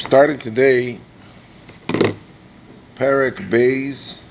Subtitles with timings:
[0.00, 1.00] Starting today,
[2.96, 4.22] Perek Beis,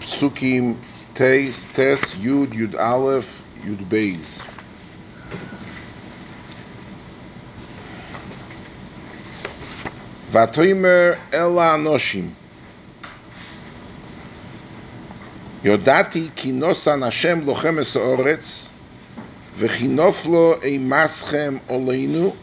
[0.00, 0.76] Psukim
[1.14, 4.44] Tes, Tes, Yud, Yud Aleph, Yud Beis.
[10.30, 12.32] Vatoimer Ela Anoshim.
[15.62, 18.70] Yodati ki nosan Hashem lochem es haaretz,
[19.56, 22.34] וכי נופלו אימסכם עלינו,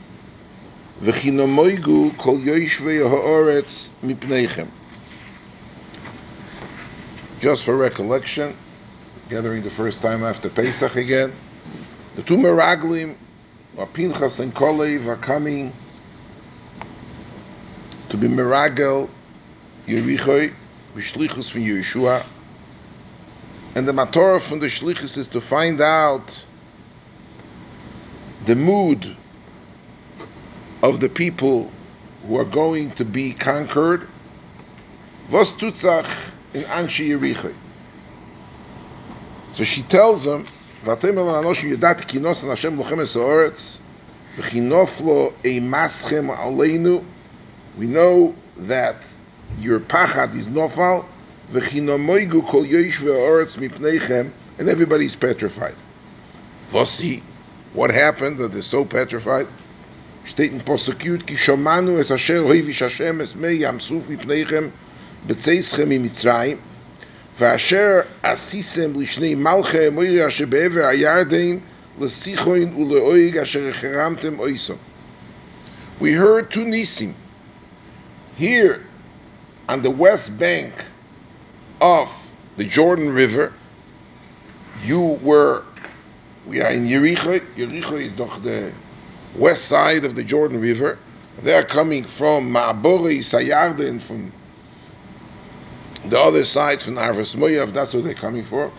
[1.01, 4.65] וכי נמויגו כל יושבי האורץ מפניכם.
[7.41, 8.53] Just for recollection,
[9.29, 11.33] gathering the first time after Pesach again,
[12.15, 13.15] the two Meraglim,
[13.93, 15.73] Pinchas and Kolev, are coming
[18.09, 19.09] to be Meragel,
[19.87, 20.53] Yerichoi,
[20.95, 22.25] Bishlichus from Yeshua.
[23.73, 26.45] And the Matorah from the Shlichus is to find out
[28.45, 29.15] the mood
[30.85, 31.71] of the people
[32.27, 34.07] who are going to be conquered.
[35.29, 36.09] Was tutzach
[36.53, 37.53] in Anshi Yerichai.
[39.51, 40.45] So she tells them,
[40.85, 43.77] ואתם אל האנושים ידעתי כי נוסן השם לוחם את הארץ,
[44.37, 47.01] וכי נופלו אימסכם עלינו.
[47.77, 48.33] We know
[48.67, 49.05] that
[49.59, 51.03] your pachad is nofal,
[51.51, 54.27] וכי נמויגו כל יושבי הארץ מפניכם,
[54.59, 55.75] and everybody's petrified.
[56.71, 57.21] Vossi,
[57.73, 59.47] what happened that they're so petrified?
[60.26, 64.68] Steht in Posakut, כי שמענו את אשר הויביש השם את מי ים סוף מפניכם
[65.26, 66.56] בצאצכם ממצרים,
[67.38, 71.58] ואשר עשיסם לשני מלכי אמורי אשר בעבר הירדן,
[72.00, 74.74] לסיכון ולאויג אשר החרמתם אויסו.
[76.00, 77.14] We heard two nisim.
[78.36, 78.84] Here,
[79.68, 80.74] on the west bank
[81.80, 82.08] of
[82.58, 83.54] the Jordan River,
[84.84, 85.62] you were,
[86.46, 88.72] we are in Yericho, Yericho is doch the
[89.34, 90.98] west side of the Jordan River.
[91.42, 94.32] They're coming from Ma'abori, Sayarden, from
[96.06, 98.72] the other side, from Arvas Moyav, that's what they're coming for.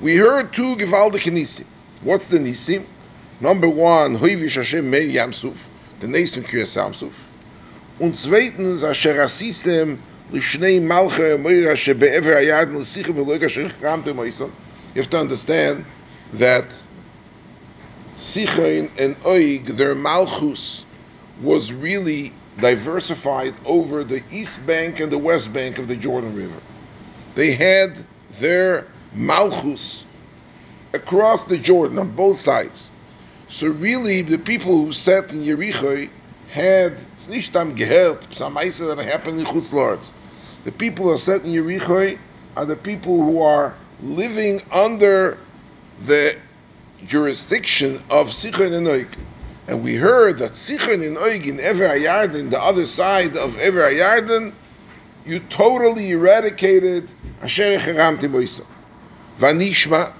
[0.00, 1.66] We heard two Givaldik Nisim.
[2.02, 2.86] What's the Nisim?
[3.40, 5.68] Number one, Hoivish Hashem Mei Yamsuf,
[6.00, 7.26] the Nason Kriyas Yamsuf.
[8.00, 9.98] Und zweitens, Asher Asisem,
[10.32, 11.36] Lishnei Malcha.
[14.94, 15.84] You have to understand
[16.32, 16.86] that
[18.14, 20.86] Sichain and Oig, their Malchus,
[21.40, 26.60] was really diversified over the east bank and the west bank of the Jordan River.
[27.34, 30.04] They had their Malchus
[30.92, 32.90] across the Jordan on both sides.
[33.48, 36.08] So really, the people who sat in Yericho
[36.50, 40.12] had Snishtam Gehelt, some that happened in Chutzlarts.
[40.64, 42.18] The people who sat in Yericho
[42.56, 45.38] are the people who are living under
[46.00, 46.36] the
[47.06, 49.08] jurisdiction of Sichon and Oig.
[49.68, 53.82] And we heard that Sichon and Oig in Ever Ayarden, the other side of Ever
[53.82, 54.52] Ayarden,
[55.24, 57.10] you totally eradicated
[57.42, 58.64] Asher Cheramti Boisa.
[59.38, 60.12] Vanishma,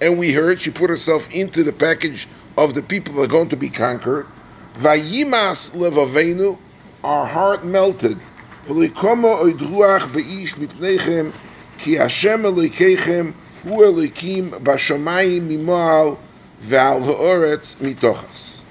[0.00, 3.48] and we heard she put herself into the package of the people that are going
[3.48, 4.26] to be conquered.
[4.74, 6.58] Vayimas levavenu,
[7.04, 8.18] our heart melted.
[8.66, 11.32] V'likoma oidruach beish mipnechem,
[11.78, 16.17] ki Hashem elikechem, hu elikim bashamayim mimal,
[16.61, 18.61] ve'al ha'oretz mitochas.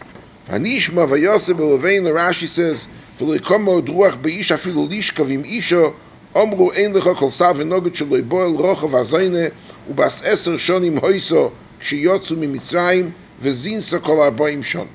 [0.48, 5.94] Vanishma vayoseb levavenu, Rashi says, v'likoma oidruach beish afilu lishkav im isho,
[6.36, 9.48] אמרו אין לך כל סב ונוגד שלא יבואל רוחב הזיינה
[9.90, 11.50] ובס עשר שונים הויסו
[11.80, 14.86] כשיוצאו ממצרים וזינסו כל ארבעים שון.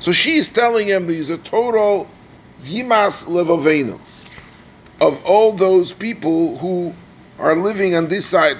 [0.00, 2.06] So she is telling him these are total
[2.64, 3.98] yimas levavenu
[5.00, 6.92] of all those people who
[7.41, 8.57] are living on this side.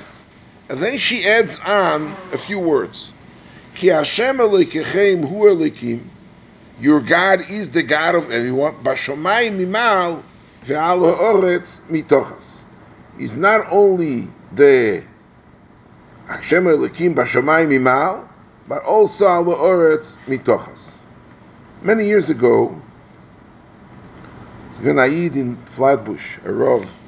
[0.67, 3.13] And then she adds on a few words.
[3.75, 6.07] Ki Hashem elikechem hu elikim.
[6.79, 8.83] Your God is the God of everyone.
[8.83, 10.23] Bashomayim mimal
[10.65, 12.63] ve'al ha'oretz mitochas.
[13.17, 15.03] He's not only the
[16.27, 18.27] Hashem elikim mimal,
[18.67, 20.95] but also al ha'oretz mitochas.
[21.83, 22.81] Many years ago,
[24.73, 27.00] Zgan Ayid in Flatbush, a Rav,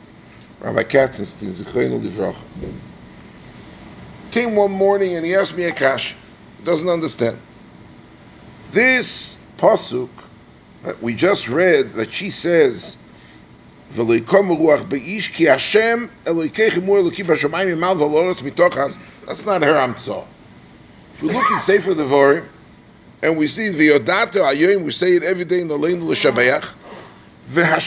[0.63, 2.41] Rabbi Katzenstein, Zichreinu Livracha,
[4.31, 6.15] came one morning and he asked me a kash.
[6.63, 7.37] Doesn't understand.
[8.71, 10.07] This pasuk
[10.83, 12.95] that we just read, that she says.
[13.91, 14.31] That's not
[19.61, 20.25] her amtzah.
[21.13, 22.47] If we look in Sefer Devarim,
[23.21, 26.73] and we see v'yodato ayoyim, we say it every day in the Lein l'shabeach.
[27.45, 27.79] So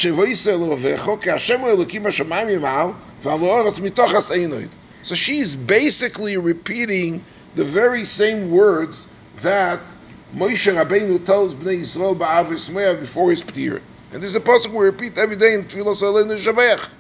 [5.15, 7.25] she's basically repeating
[7.55, 9.09] the very same words
[9.41, 9.81] that
[10.35, 13.81] Moshe Rabbeinu tells Bnei Yisrael ba'avis Moav before his ptir.
[14.13, 16.91] And this is a pasuk we repeat every day in Tfilah Salei Neshavech.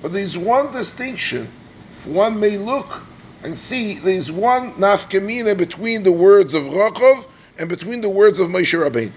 [0.00, 1.50] But there's one distinction.
[1.92, 3.02] If one may look
[3.42, 7.26] and see, there's one nafkamina between the words of Rachov
[7.58, 9.12] and between the words of Moshe Rabbeinu.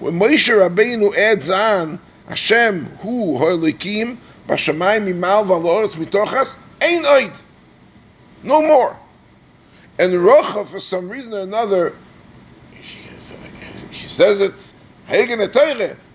[0.00, 1.98] When Moshe Rabbeinu adds on
[2.28, 7.40] Hashem hu ha'elikim b'shamayim mimal v'aloretz mitochas ein oid.
[8.42, 8.96] No more.
[9.98, 11.96] And Rachov, for some reason or another,
[12.80, 12.98] she,
[14.06, 14.72] says it,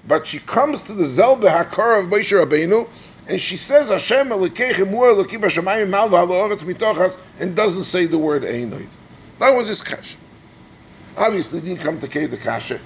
[0.07, 2.88] but she comes to the Zelbe Hakar of Moshe Rabbeinu,
[3.27, 8.18] and she says Hashem Elokeichem Hu Elokim B'Shamayim Mal V'Haloretz Mitochas, and doesn't say the
[8.18, 8.88] word Einoid.
[9.39, 10.18] That was his kasha.
[11.15, 12.80] Obviously, didn't come to Kei the kasha.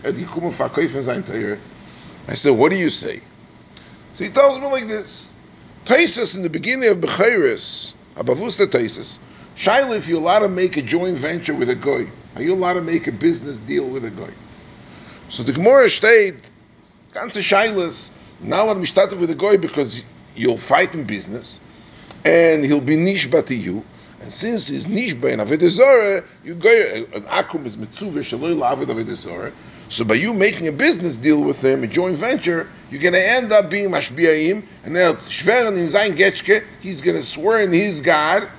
[2.28, 3.22] I said, what do you say?
[4.14, 5.32] So he tells me like this.
[5.86, 9.20] Taisus in the beginning of Bechiris, Abavusta Taisus,
[9.56, 12.74] Shaila, if you're allowed to make a joint venture with a goy, are you allowed
[12.74, 14.34] to make a business deal with a goy?
[15.30, 16.36] So the Gemara state,
[17.14, 18.10] ganze Shailas,
[18.42, 20.04] not allowed to mishtatev with a goy because
[20.36, 21.62] you'll fight in business,
[22.26, 23.84] and he'll be nishba to you,
[24.20, 26.70] and since he's nishba in Avedizora, you go,
[27.14, 29.54] an akum is mitzuvah shaloi la'aved Avedizora,
[29.90, 33.26] so by you making a business deal with him, a joint venture, you're going to
[33.26, 37.72] end up being mashbiaim, and now shveren in zayin getchke, he's going to swear in
[37.72, 38.50] his God,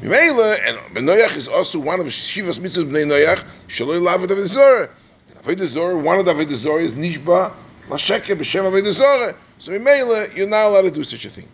[0.00, 4.88] Mimela, and Benoyach is also one of Shivas Mitzvahs Bnei Noyach, Shaloi Lavid Avedizora.
[5.28, 7.52] And Avedizora, one of the Avedizora is Nishba,
[7.88, 9.34] Lasheke, B'Shem Avedizora.
[9.58, 11.48] So Mimela, you're not allowed to do such a thing.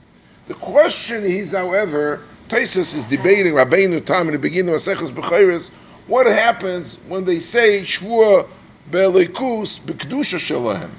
[0.44, 5.70] The question is, however, Taisus is debating Rabbeinu Tam in the beginning of Maseches B'Chayres,
[6.06, 8.46] what happens when they say Shvua
[8.90, 10.90] Be'elikus B'Kedusha Shalahem.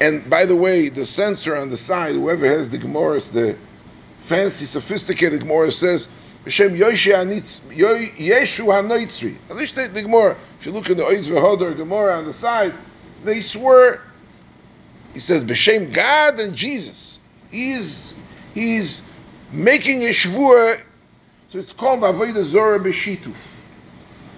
[0.00, 3.58] And by the way, the censor on the side, whoever has the Gemara, the
[4.18, 6.08] fancy, sophisticated Gemara says,
[6.46, 7.12] B'Shem Yeshu
[8.64, 9.36] HaNoitzri.
[9.50, 12.72] I state the Gemara, if you look in the Oiz V'Hodor Gemara on the side,
[13.22, 14.00] they swear,
[15.12, 17.20] he says, B'Shem God and Jesus.
[17.50, 18.14] He's,
[18.54, 19.02] he's
[19.52, 20.80] making a Shvua,
[21.48, 23.62] so it's called Avodah Zorah B'Shituf.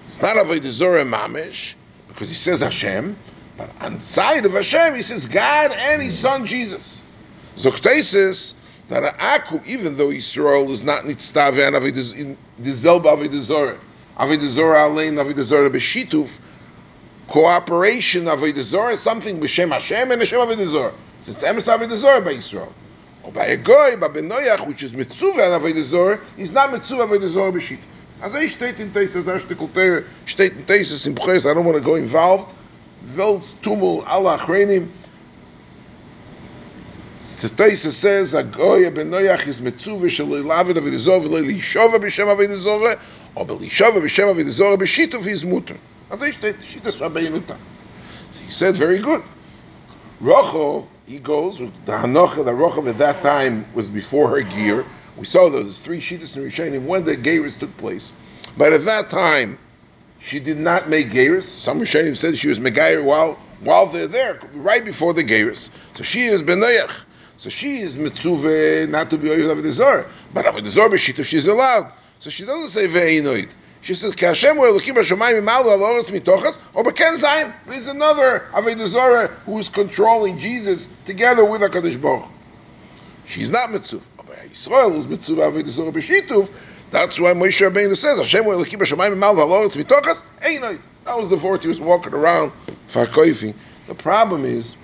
[0.05, 1.75] It's not Avodah Zorah Mamish,
[2.07, 3.17] because he says Hashem,
[3.57, 7.01] but on side of Hashem, he says God and his son Jesus.
[7.55, 8.55] Zoktesis,
[8.87, 13.77] that akum, even though Israel is not nitztav and avidizel b'avidizora,
[14.17, 16.39] avidizora alein avidizora b'shituf,
[17.27, 20.93] cooperation avidizora is something b'shem Hashem and Hashem avidizora.
[21.21, 22.15] So it's emes Yisrael.
[22.17, 22.90] Or by a
[23.23, 27.27] Or by a goy, by which is metzuvah on Avedi Zohar, is not metzuvah Avedi
[27.27, 27.79] Zohar b'shit.
[28.21, 30.65] As I steht in Teis, as I steht in Teis, as I state in
[31.15, 32.53] Teis, I don't want to go involved,
[33.15, 34.89] Welts, Tumul Allah Hrenim,
[37.19, 41.97] Teis says, a goy, a ben noyach, is metzuvah shal leilavet Avedi Zohar, v'le lishova
[41.99, 42.99] b'shem Avedi Zohar,
[43.35, 45.77] or be lishova b'shem Avedi Zohar b'shit of his mutter.
[46.09, 47.21] I steht, shit is rabbi.
[48.31, 49.23] So he said, very good.
[50.21, 54.85] Rochov, he goes, the Hanocha, the Rochov at that time was before her gear.
[55.17, 58.13] We saw those three shitas and Rishonim when the Geiris took place.
[58.57, 59.59] But at that time,
[60.19, 61.43] she did not make Geiris.
[61.43, 65.69] Some Rishonim said she was Megair while, while they're there, right before the Geiris.
[65.91, 67.03] So she is Benoyach.
[67.35, 71.91] So she is mitzvah not to be oyev avodizor, but avodizor b'shituf she's allowed.
[72.19, 73.51] So she doesn't say ve'inoid.
[73.81, 77.53] She says kashem or looking b'shamayim imalu aloretz mitochas or b'ken zayin.
[77.67, 82.29] There's another avodizor who is controlling Jesus together with Hakadosh Baruch.
[83.25, 84.01] She's not mitzvah.
[84.49, 86.51] Yisrael is mitzvah avodizor b'shituf.
[86.91, 90.79] That's why Moshe Rabbeinu says Hashem or looking b'shamayim imalu aloretz mitochas einoid.
[91.05, 92.51] That was the fort he was walking around
[92.85, 93.55] for The
[93.97, 94.75] problem is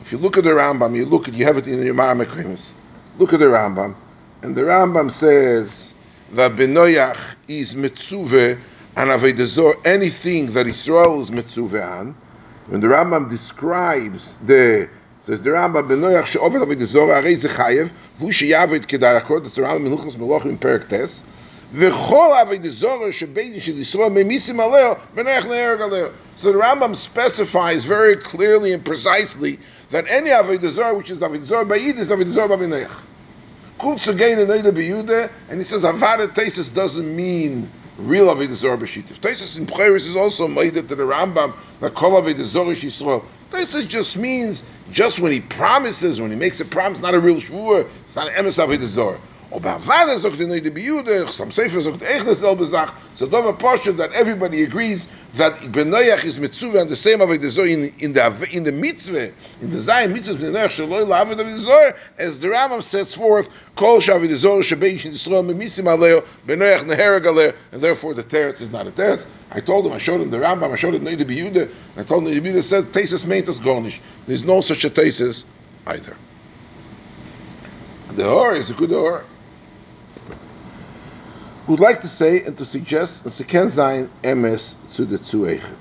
[0.00, 2.70] if you look at the Rambam, you look at you have it in your Ma'amekrimus.
[3.18, 3.94] Look at the Rambam,
[4.42, 5.94] and the Rambam says
[6.31, 8.59] that benoyach is mitzuve
[8.95, 12.15] and avedazor anything that Israel is mitzuve on.
[12.67, 14.89] When the Rambam describes the
[15.21, 19.43] says the Rambam benoyach she'over avedazor arei zechayev v'hu sheyavet kedarakot.
[19.43, 21.23] That's the Rambam in Hilchos Melachim Perak Tes.
[21.73, 26.09] וכל אבידזור שבין של ישראל ממיסים עליו, בנech נהרג עליו.
[26.35, 31.75] So the Rambam specifies very clearly and precisely that any Avodah which is Avodah by
[31.77, 32.91] Yid, is Avodah by B'neich.
[33.80, 39.18] and he says Avodah Tesis doesn't mean real Avodah Zarah B'Shittif.
[39.18, 43.24] Tesis in Pcheris is also made to the Rambam that Kol Avodah Zarah Yisrael.
[43.50, 47.36] Tesis just means just when he promises, when he makes a promise, not a real
[47.36, 49.20] shvur, it's not an emes Avodah Zarah.
[49.50, 52.92] Or Bavada sagt in the Biyude, some Sefer sagt echt dasselbe Sach.
[53.14, 57.48] So Dover Poshet that everybody agrees that Benoyach is Mitzvah and the same of the
[57.48, 61.48] Zohar in, in the in the mitzvah, in the Zayin mitzvah Benoyach Shaloi Lavid of
[61.48, 66.80] Zohar, as the Rambam sets forth, Kol Shavid Zohar Shabeish in Yisrael Memisim Aleo, Benoyach
[66.80, 69.26] Neherag Aleo, and therefore the Teretz is not a Teretz.
[69.50, 72.02] I told him, I showed him the Rambam, I showed him Neide Biyude, and I
[72.02, 74.00] told him Neide Biyude says Tesis Meintas Gornish.
[74.26, 75.46] There's no such a Tesis
[75.86, 76.18] either.
[78.10, 79.24] The Hor is a good Hor
[81.67, 85.77] would like to say and to suggest a second Zayin emes to the two Eichet.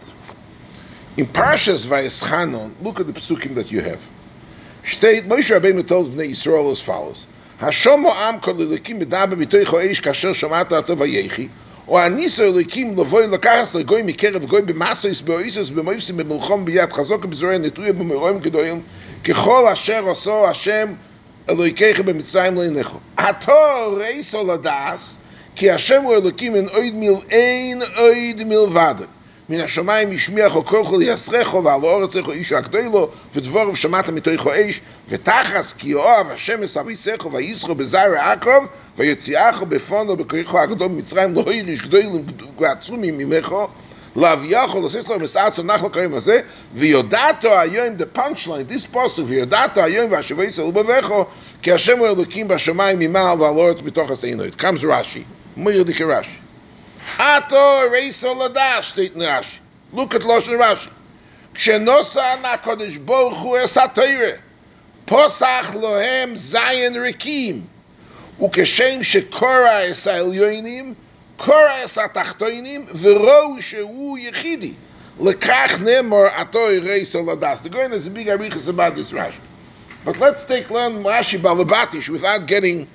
[1.17, 4.09] In Parshas Vayeschanon, look at the psukim that you have.
[4.85, 7.27] State Moshe Rabbeinu tells Bnei Yisrael as follows:
[7.59, 11.51] Hashomo am kol elikim medaber mitoicho eish kasher shomata ato vayechi,
[11.89, 17.59] או הניסו אלוקים לבוא לקחת לגוי מקרב גוי במסויס באויסוס במויסים במלחום ביד חזוק ובזורע
[17.59, 18.83] נטויה במרואים גדולים
[19.25, 20.95] ככל אשר עשו השם
[21.51, 22.91] אלוהיכיך במצרים לעיניך.
[23.17, 25.19] עתו רייסו לדעס
[25.58, 28.96] כי השם הוא אלוקים אין אויד מיל אין אויד מלבד.
[29.50, 34.50] מן השמיים השמיח או כל כל יסרחו ועל האורץ לכו איש הגדולו ודבורב שמעת מתוכו
[34.54, 38.66] אש ותחס כי אוהב השם מסבי סכו ויסחו בזר יעקב
[38.98, 42.26] ויציאחו בפונו בכריחו הגדול במצרים לא היריש גדולים
[42.60, 43.68] ועצומים ממכו.
[44.16, 46.40] להביאחו לסיס לו מסעצו נחל קרים הזה
[46.74, 51.26] ויודעתו היום the punchline this פוסק ויודעתו היום והשבוע ישראל בבכו
[51.62, 55.24] כי השם הוא אלוקים בשמיים ממעל ועל האורץ מתוך הסעינוית comes רש"י
[55.58, 56.38] The Rashi.
[57.18, 59.58] Ato reiso ladash, state in Rashi.
[59.92, 60.90] Look at Lashon Rashi.
[61.54, 64.40] Kshenosa na kodesh boruch hu es ha-teire,
[65.08, 67.64] posach lohem zayin rikim,
[68.40, 70.96] ukeshem shekora es ha-elyoinim,
[71.40, 74.76] kora es v'rou shehu yechidi.
[75.18, 77.64] Lekach nemor ato reiso ladash.
[77.64, 79.40] The going is a big arichas about this Rashi.
[80.06, 82.86] But let's take learn Rashi Balabatish without getting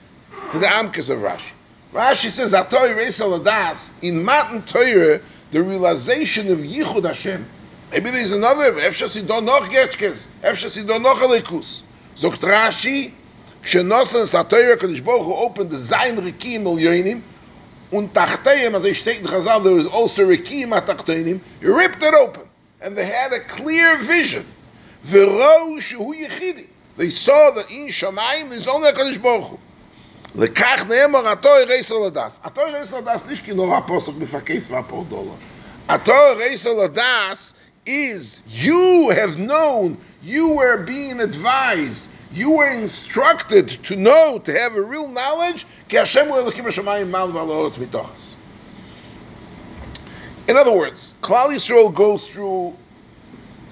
[0.52, 1.50] to the Amkas of Rashi.
[1.92, 5.20] Rashi says, Atoy Reisel Adas, in Matan Torah,
[5.50, 7.46] the realization of Yichud Hashem.
[7.90, 11.82] Maybe there's another, Efshas Yidon Noch Getchkes, Efshas Yidon Noch Alekus.
[12.16, 13.12] Zogt Rashi,
[13.62, 17.22] Shenosan Satoyra Kadosh Baruch Hu opened the Zayin Rikim El Yoinim,
[17.90, 22.14] und Tachteim, as state in Chazal, there was also Rikim at Tachteim, he ripped it
[22.14, 22.48] open,
[22.80, 24.46] and they had a clear vision.
[25.04, 26.68] V'ro Shehu Yechidi.
[26.96, 29.58] They saw that in Shamayim, there's only a Baruch Hu.
[30.35, 32.39] לכך נאמר התור רייסר לדס.
[32.43, 35.31] התור רייסר לדס nicht כאילו הפוסק מפקף והפור דולר.
[35.89, 37.53] התור רייסר לדס
[37.85, 44.75] is you have known, you were being advised, you were instructed to know, to have
[44.75, 48.35] a real knowledge, כי השם הוא אלוקים בשמיים מעל ועל הארץ מתוכס.
[50.47, 52.73] In other words, Klal Yisrael goes through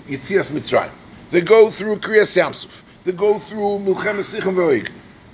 [0.10, 0.92] Yitzias Mitzrayim.
[1.30, 2.84] They go through Kriyas Yamsuf.
[3.06, 4.90] They go through Milchem Sichem V'Oig.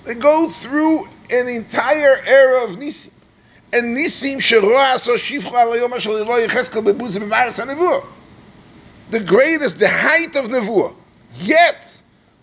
[0.07, 3.11] They go through an entire era of Nisim.
[3.73, 8.07] And Nisim sheroa aso shifcha alayom asher liroi Yecheskel bebuzim
[9.11, 10.95] The greatest, the height of Nevuah.
[11.39, 12.01] Yet,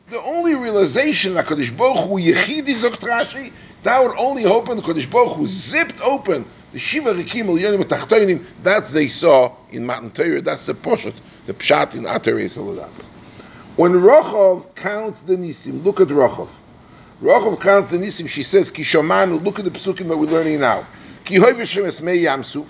[0.10, 3.54] the only realization that Kodesh Baruch Hu Yechidi Zokt Rashi,
[3.84, 8.44] that would only open, Kodesh Baruch Hu zipped open the Shiva Rikim El Yonim Tachtoinim,
[8.62, 11.16] that's they saw in Matan Torah, that's the Poshet,
[11.46, 12.86] the Pshat in Ater Yisrael
[13.78, 16.50] When Rochov counts the Nisim, look at Rochov.
[17.24, 20.86] Rochov the Nisim, she says, Ki Shomanu, look at the Psukim that we're learning now.
[21.26, 22.68] Yamsuf,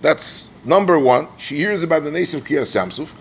[0.00, 1.28] that's number one.
[1.38, 3.12] She hears about the nation of Kriyas Yamsuf.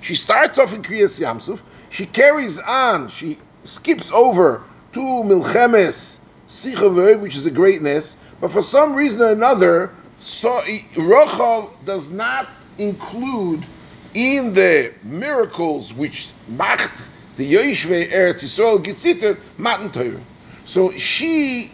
[0.00, 1.62] She starts off in Kriyas Yamsuf.
[1.90, 3.08] She carries on.
[3.08, 4.62] She skips over
[4.92, 8.16] to Milchemes Sicha which is a greatness.
[8.40, 10.60] But for some reason or another, so
[10.94, 12.46] Rochov does not
[12.78, 13.66] include
[14.16, 17.04] in the miracles which macht
[17.36, 20.22] the Yoshve Eretz Yisrael Gitziter Matan Torah.
[20.64, 21.70] So she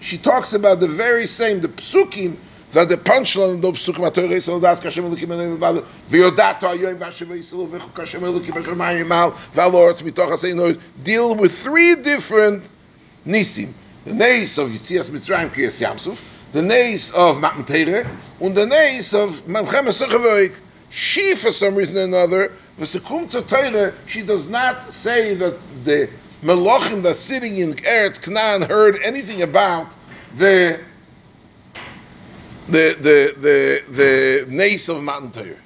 [0.00, 2.36] she talks about the very same the psukim
[2.72, 6.98] that the punchline of the psukim Torah Yisrael Das Kashem Elokim Elokim V'Alu V'Yodato Ayoyim
[6.98, 12.68] V'Ashem Yisrael V'Chu Kashem Elokim V'Shamayim Mal V'Aloretz Mitoch Haseinu deal with three different
[13.24, 13.72] nisim.
[14.04, 19.14] The nays of Yitzias Mitzrayim Kriyas Yamsuf, the nays of Matan Torah, and the nays
[19.14, 20.58] of Mamchem Esuchav
[20.90, 22.52] she, for some reason or another,
[24.06, 26.08] she does not say that the
[26.42, 29.94] Melachim that's sitting in Eretz Canaan heard anything about
[30.36, 30.80] the
[32.68, 35.56] the the the the nace of Matan Torah.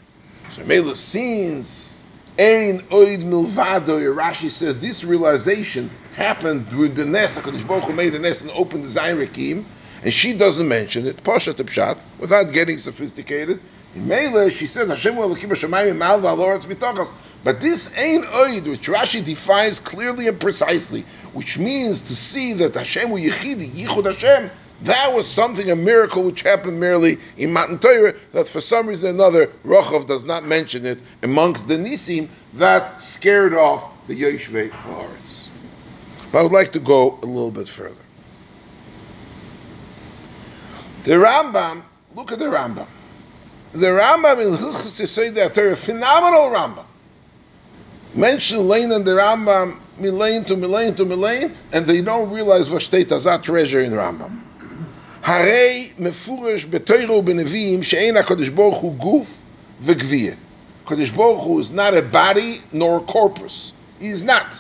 [0.49, 1.95] So Mela since
[2.39, 8.15] Ein Oid Milvado, Rashi says this realization happened with the Nes, HaKadosh Baruch Hu made
[8.15, 9.65] the Nes and opened the Zayin Rekim,
[10.03, 13.61] and she doesn't mention it, Pasha Pshat, without getting sophisticated,
[13.95, 17.15] In Mele, she says, Hashem will keep Hashemayim mal v'aloretz.
[17.45, 22.75] But this ain't oid, which Rashi defines clearly and precisely, which means to see that
[22.75, 24.51] Hashem will yichud Hashem,
[24.83, 29.11] that was something, a miracle which happened merely in Matan Torah, that for some reason
[29.11, 34.71] or another, Rochov does not mention it amongst the Nisim that scared off the Yoshvei
[34.71, 35.49] Haaretz.
[36.33, 37.95] But I would like to go a little bit further.
[41.05, 41.83] The Rambam,
[42.17, 42.89] look at the Rambam
[43.74, 46.86] The Rambam in Hilchus Yisrael Torah, phenomenal Rambam.
[48.16, 52.82] Mention Lane and the Rambam, Milain to Milain to Milain, and they don't realize what
[52.82, 54.44] state has that treasure in Rambam.
[55.24, 59.28] הרי מפורש בתוירו ובנביאים שאין הקדוש ברוך הוא גוף
[59.82, 60.34] וגביע.
[60.86, 63.74] הקדוש ברוך הוא is not a body nor a corpus.
[64.00, 64.56] He is not.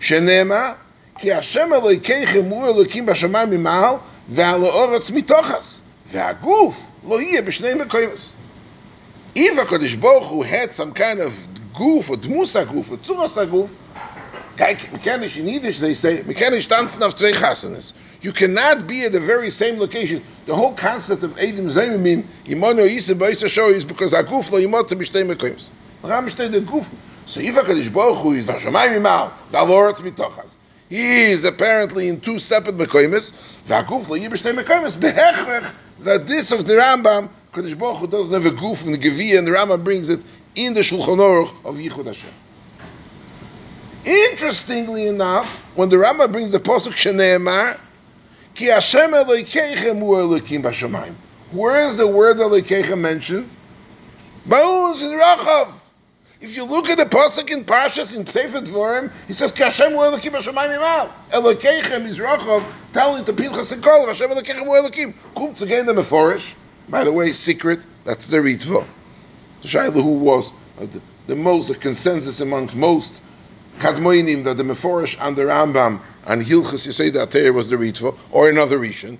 [0.00, 0.72] שנאמר,
[1.18, 3.94] כי השם אלוהיכיכם הוא אלוקים בשמיים ממעל
[4.28, 8.35] ועל האורץ מתוכס, והגוף Lo yeh b'shnei mekoyvus.
[9.35, 13.49] If a HaKadosh Baruch Hu had some kind of goof or dmusa goof or tzuras
[13.49, 13.73] goof,
[14.55, 17.93] Kijk, mechanisch in Yiddish, they say, "Mekanish tanzen auf zwei Chasanes.
[18.21, 20.21] You cannot be at the very same location.
[20.45, 24.93] The whole concept of Edom Zemimim, Yimono Yisem Ba'isa shoy is because HaGuf lo Yimotze
[24.93, 25.71] Mishtei Mekoims.
[26.03, 26.85] Ram shtei the Guf.
[27.25, 30.57] So if HaKadosh Baruch Hu is Vashamayim Imal, Valoretz Mitochas.
[30.87, 33.33] He is apparently in two separate Mekoims,
[33.67, 35.67] VaGuf lo Yibishtei Mekoims, Behechrech,
[35.99, 39.39] that this of the Rambam, Kadosh Baruch Hu doesn't have a goof in the Geviyah,
[39.39, 40.23] and the Rambam brings it
[40.55, 42.29] in the Shulchan Aruch of Yichud Hashem.
[44.05, 47.79] Interestingly enough, when the Rambam brings the Pasuk Sheneemar,
[48.55, 51.15] Ki Hashem Elokeichem Hu Elokim Bashamayim.
[51.51, 53.49] Where is the word Elokeichem mentioned?
[54.47, 55.79] Ba'uz in Rachav.
[56.43, 59.93] If you look at the pasuk in Parshas in Sefer Dvorim, he says, "Ki Hashem
[59.93, 64.71] Hu Elokim Bashamayim Imal." Elokeichem is Rachav telling to Pinchas and Kol, "Hashem Elokeichem Hu
[64.71, 66.55] Elokim." Kum Tzugein the Meforish.
[66.89, 67.85] By the way, secret.
[68.03, 68.85] That's the Ritva.
[69.61, 73.21] The Shaila who was the, the most the consensus amongst most
[73.79, 78.49] Kadmoinim that the Meforish and the Rambam and Hilchas Yisei Atei was the Ritva, or
[78.49, 79.17] another Rishon.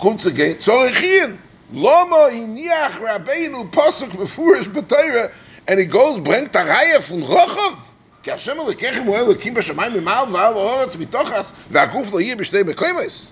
[0.00, 0.56] Kommt again.
[0.56, 1.38] Tzorichin.
[1.72, 5.30] Lama iniach Rabbeinu Pasuk Meforish B'Torah
[5.67, 7.91] and he goes, bringt der Reihe von Rochov.
[8.23, 13.31] כי השם אלוקיכם הוא אלוקים בשמיים ממעל ועל האורץ מתוכס, והגוף לא יהיה בשתי מקומות.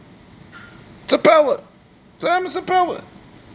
[1.06, 1.62] It's a pella.
[2.20, 3.04] It's a pella.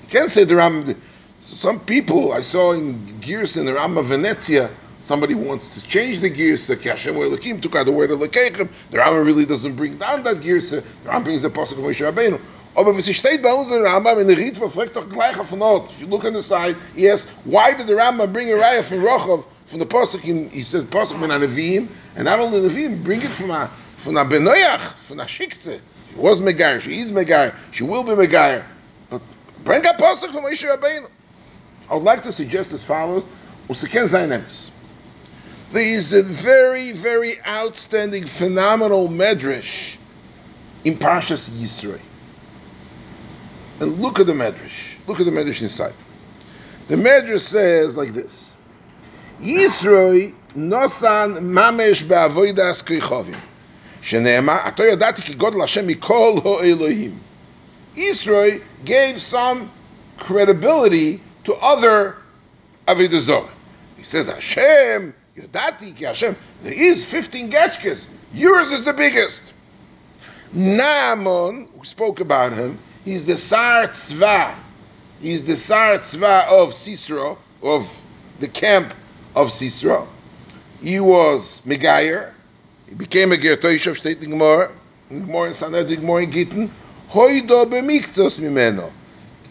[0.02, 0.94] You can't say the Ram.
[1.40, 4.70] Some people I saw in gears in the Rambam Venezia,
[5.02, 6.66] somebody wants to change the gears.
[6.66, 8.68] The Hashem Elokim took out the word Elokechem.
[8.90, 10.70] The Rambam really doesn't bring down that gears.
[10.70, 12.40] The Rambam brings the Pasuk of Moshe Rabbeinu.
[12.75, 15.89] Aber sie steht bei uns in Rambam in der Ritva, fragt doch gleich auf Not.
[15.89, 18.83] If you look on the side, he asks, why did the Rambam bring a raya
[18.83, 23.03] from Rochov, from the Pasuk, in, he says Pasuk min Anavim, and not only Anavim,
[23.03, 25.81] bring it from a, from a Benoyach, from a Shikze.
[26.11, 28.65] She was Megair, she is Megair, she will be Megair.
[29.09, 29.21] But
[29.63, 31.09] bring a Pasuk from Moshe Rabbeinu.
[31.89, 33.25] I would like to suggest as follows,
[33.67, 34.71] Usiken Zaynemis.
[35.71, 39.97] There is a very, very outstanding, phenomenal medrash
[40.83, 41.99] in Parshas Yisroi.
[43.80, 44.98] And look at the Medrash.
[45.06, 45.94] Look at the Medrash inside.
[46.88, 48.52] The Medrash says like this:
[49.40, 53.36] Yisroi nosan mamesh be'avoidas krichovim.
[54.04, 57.18] שנאמר, אתה ידעתי כי גודל השם מכל האלוהים.
[57.96, 59.70] Yisroi gave some
[60.18, 62.16] credibility to other
[62.86, 63.48] Avidazorim.
[63.96, 68.08] He says, Hashem, Yodati ki Hashem, there is 15 Getchkes.
[68.32, 69.52] Yours is the biggest.
[70.52, 72.78] Naaman, we spoke about him,
[73.09, 74.55] He's the Sar Tzva.
[75.19, 78.03] He's the Sar Tzva of Sisra, of
[78.39, 78.93] the camp
[79.35, 80.05] of Sisra.
[80.79, 82.33] He was Megayer.
[82.87, 84.71] He became a Gertoishav, steht in Gemara.
[85.09, 86.71] In Sanhedrin, Gemara in Gittin.
[87.09, 88.91] Hoido b'miktzos mimeno.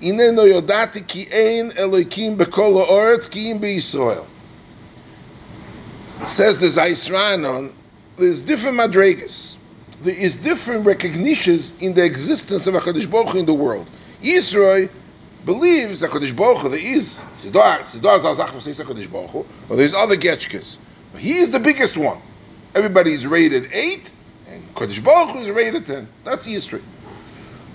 [0.00, 4.24] Ineno yodati ki ein Elokim b'kol ha'oretz ki im b'Yisrael.
[6.24, 7.72] Says the Zaisranon,
[8.18, 9.56] there's different madregas
[10.00, 13.88] there is different recognitions in the existence of HaKadosh Baruch in the world.
[14.22, 14.88] Yisroi
[15.44, 19.34] believes that HaKadosh Baruch there is Sidar, Sidar Zazach says HaKadosh Baruch
[19.68, 20.78] or there's other Getchkas.
[21.12, 22.20] But he is the biggest one.
[22.74, 24.12] Everybody is rated 8,
[24.48, 26.08] and Kadosh Baruch is rated 10.
[26.24, 26.82] That's Yisroi.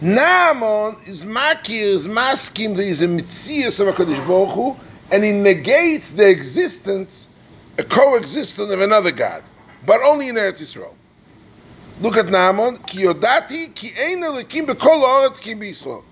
[0.02, 4.78] Naaman is makir, is maskim, there is a mitzias of HaKadosh Baruch
[5.12, 7.28] and he negates the existence,
[7.78, 9.44] a coexistence of another God,
[9.86, 10.94] but only in Eretz Yisrael.
[12.02, 12.78] Look at Naaman.
[12.78, 16.04] Ki yodati ki ein elikim bekol haaretz ki b'Yisrael.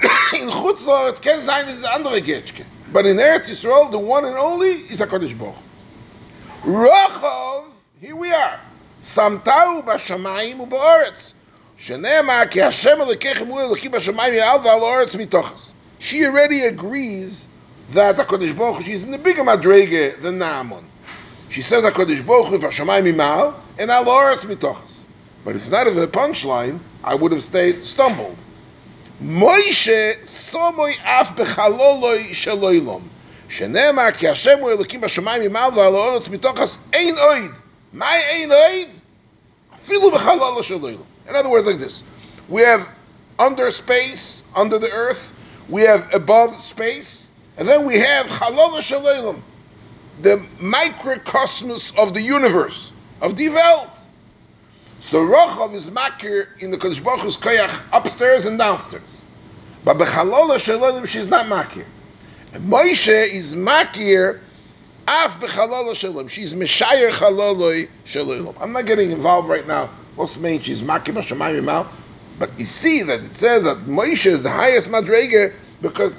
[0.34, 2.64] In chutz la'aretz ken sein is andere Getschke.
[2.92, 5.54] But in Eretz Yisrael, the one and only is HaKadosh Baruch
[6.64, 7.66] Rachov,
[8.00, 8.60] here we are.
[9.00, 11.34] Samtau b'shamayim u'ba'oretz.
[11.78, 15.74] Shenemar ki Hashem elikechem hu elikim b'shamayim v'al oretz mitochas.
[16.00, 17.46] She already agrees
[17.90, 20.84] that HaKadosh Baruch Hu is in the bigger madrege than Naaman.
[21.48, 25.05] She says HaKadosh Baruch Hu b'shamayim imal, and Al Oretz Mitochas.
[25.43, 28.37] But if not of a punchline, I would have stayed stumbled.
[29.21, 33.01] Moshe somoy af bechaloloi shaloilom.
[33.49, 37.51] שנאמר כי השם הוא אלוקים בשמיים ממעל ועל הארץ מתוכס אין אויד.
[37.93, 38.89] מה אין אויד?
[39.75, 41.03] אפילו בחלולו של אילום.
[41.27, 42.03] In other words, like this.
[42.49, 42.91] We have
[43.39, 45.33] under space, under the earth.
[45.69, 47.25] We have above space.
[47.57, 49.41] And then we have chalolo shel olam,
[50.21, 53.98] the microcosmos of the universe, of the Welt.
[55.00, 59.24] So Rochov is makir in the Kodesh Baruch Hu's koyach upstairs and downstairs.
[59.84, 61.86] But bechalolo shel olam, she's not makir.
[62.52, 64.40] And Moshe is makir
[65.08, 66.28] af bechalolo shel olam.
[66.28, 68.54] She's meshayer chalolo shel olam.
[68.60, 69.88] I'm not getting involved right now.
[70.16, 71.90] What's mean she's makir b'shamayim mal?
[72.38, 76.18] But you see that it says that Moshe is the highest madrege because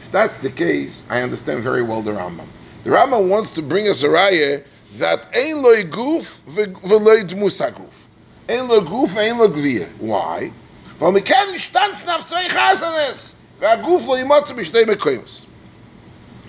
[0.00, 2.46] if that's the case, I understand very well the Rambam.
[2.84, 4.64] The Rambam wants to bring us a raya
[4.98, 8.08] that ein loy guf v'loy dmus haguf.
[8.48, 9.88] Ein lo guf, ein lo gvir.
[9.98, 10.52] Why?
[10.98, 13.34] Weil wir kennen stanzen auf zwei chasanes.
[13.60, 15.46] V'aguf lo yimotze b'shtei mekoimus.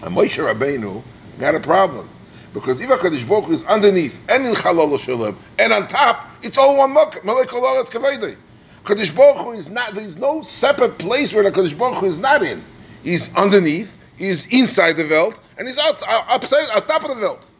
[0.01, 1.01] And Moshe Rabbeinu
[1.39, 2.09] got a problem.
[2.53, 6.57] Because if HaKadosh Baruch Hu is underneath and in Chalol Shalom and on top, it's
[6.57, 7.23] all one look.
[7.25, 8.37] Melech Olam Kavaydei.
[8.85, 9.95] Kadosh Baruch Hu is not.
[9.95, 12.63] There's no separate place where the Kadosh Baruch Hu is not in.
[13.03, 13.97] He's underneath.
[14.17, 17.51] He's inside the veld, and he's outside, upside, on top of the veld.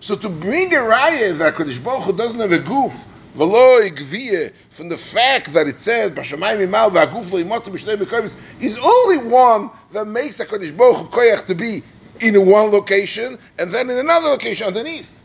[0.00, 3.04] So to bring a raya that Kadosh Baruch Hu doesn't have a goof,
[3.36, 8.36] v'lo gviyah, from the fact that it says b'shamayim imal v'aguf lo imotze b'shnei b'koymis,
[8.60, 11.82] is only one that makes a Kadosh Baruch Hu koyach to be
[12.20, 15.20] in one location and then in another location underneath.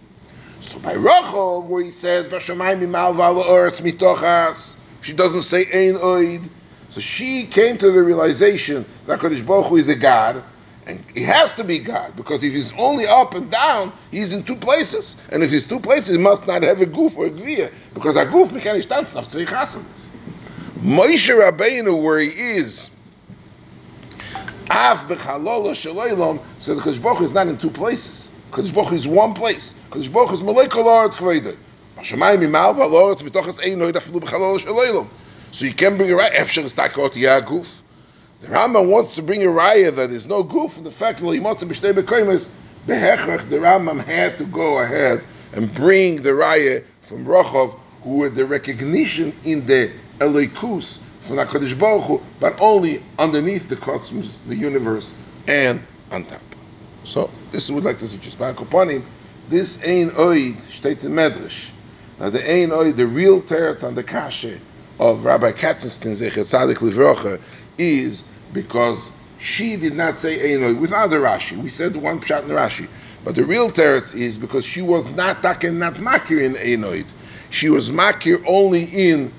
[0.59, 4.77] So by Rachel, where he says b'shamayim imal v'alo oretz mitochas.
[5.01, 6.49] She doesn't say Ein Oid.
[6.89, 10.43] So she came to the realization that Kodesh Baruch Hu is a God,
[10.86, 14.42] and he has to be God, because if he's only up and down, he's in
[14.42, 15.16] two places.
[15.30, 18.16] And if he's two places, he must not have a goof or a gvir, because
[18.16, 20.08] a goof can nicht tanzen auf zwei chasanas.
[20.80, 22.88] Moshe Rabbeinu, where he is,
[24.70, 28.30] Af b'chalola shaloilom, so the Kodesh Baruch Hu is not in two places.
[28.50, 29.74] Kodesh Baruch Hu is one place.
[29.90, 31.56] Kodesh Baruch Hu is Malekol Aretz Kveidei.
[31.98, 35.08] השמיים ממעל ועל הארץ מתוכס אין נויד אפילו בחלול של אילום.
[35.52, 37.81] So you can bring a raya, אפשר לסתקות יהיה הגוף.
[38.43, 41.25] The Rambam wants to bring a raya that there's no goof, and the fact that
[41.25, 42.49] Limotza b'shnei bekoimus,
[42.85, 48.35] behechach, the Rambam had to go ahead and bring the raya from Rochov, who had
[48.35, 54.57] the recognition in the Eloikus from HaKadosh Baruch Hu, but only underneath the cosmos, the
[54.57, 55.13] universe,
[55.47, 56.41] and on top.
[57.05, 59.05] So, this would like to suggest, by Bankoponim,
[59.47, 61.69] this ain't oid, steht in Medrash.
[62.19, 64.59] Now the Ein Oy, the real teretz on the kashe
[64.99, 67.39] of Rabbi Katzenstein Zechet Tzadik
[67.77, 71.57] is because she did not say Ein Oy without the Rashi.
[71.61, 72.87] We said one pshat in Rashi.
[73.25, 77.05] But the real teretz is because she was not taken, not makir in Ein
[77.49, 79.33] She was makir only in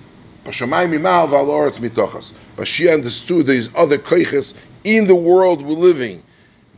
[0.44, 2.34] Pashamayim Mimal Valoretz Mitochas.
[2.56, 6.22] But she understood these other koiches in the world we're living.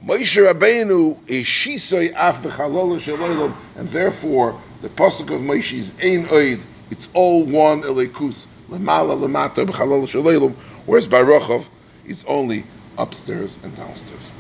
[0.05, 6.63] Moshe Rabbeinu is shisoy af bechalol and therefore the pasuk of Moshe is ein oid.
[6.91, 10.55] It's all one elikus lemala lemata bechalol shalom,
[10.87, 11.69] whereas by Baruchov
[12.06, 12.64] is only
[12.98, 14.32] upstairs and downstairs.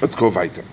[0.00, 0.64] Let's go weiter.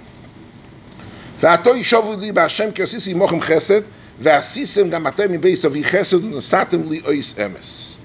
[1.39, 3.81] ועתו ישובו לי בהשם כי עשיסי עמוכם חסד,
[4.19, 7.97] ועשיסם גם אתם מבייס אבי חסד ונשאתם לי אויס אמס.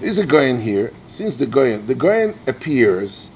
[0.00, 0.92] There's a Goyen here.
[1.06, 3.30] Since the Goyen, the Goyen appears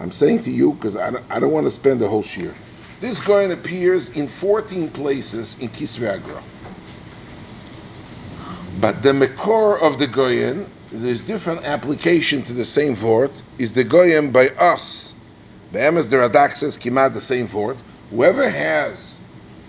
[0.00, 2.54] I'm saying to you because I don't, I don't want to spend the whole year.
[3.00, 6.42] This Goyen appears in 14 places in Kisvagra.
[8.80, 13.84] But the Mekor of the Goyen, there's different application to the same word, is the
[13.84, 15.14] Goyen by us.
[15.72, 17.76] The Emes the Radak says Kimad the same word.
[18.10, 19.20] Whoever has